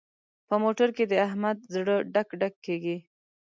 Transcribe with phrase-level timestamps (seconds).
[0.47, 2.97] په موټر کې د احمد زړه ډک ډک کېږي.